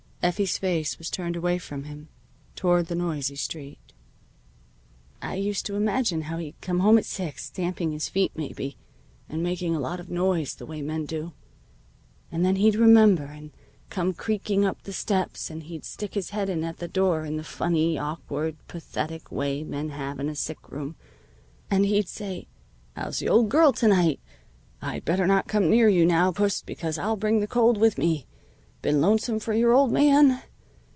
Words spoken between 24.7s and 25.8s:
I'd better not come